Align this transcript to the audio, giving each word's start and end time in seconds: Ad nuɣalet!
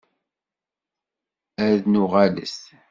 Ad 1.67 1.81
nuɣalet! 1.91 2.57